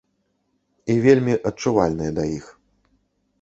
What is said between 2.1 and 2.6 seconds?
да іх.